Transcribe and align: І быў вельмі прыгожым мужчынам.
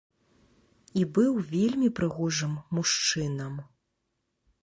І 1.01 1.03
быў 1.17 1.35
вельмі 1.51 1.89
прыгожым 1.99 2.53
мужчынам. 2.77 3.53